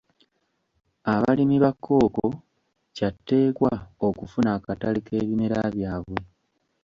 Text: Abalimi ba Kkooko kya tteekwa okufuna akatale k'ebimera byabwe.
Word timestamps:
Abalimi 1.13 1.57
ba 1.63 1.71
Kkooko 1.75 2.25
kya 2.95 3.09
tteekwa 3.15 3.71
okufuna 4.07 4.49
akatale 4.57 4.99
k'ebimera 5.05 5.59
byabwe. 5.75 6.19